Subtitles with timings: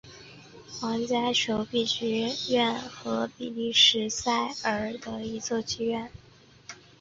[0.67, 6.11] 皇家铸币局剧院是比利时布鲁塞尔的一座剧院。